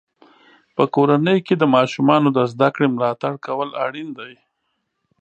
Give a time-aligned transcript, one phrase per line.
[0.75, 4.33] په کورنۍ کې د ماشومانو د زده کړې ملاتړ کول اړین دی.